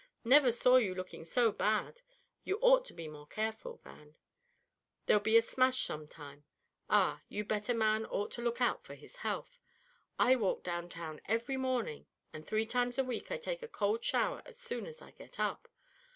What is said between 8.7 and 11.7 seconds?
for his health. I walk downtown every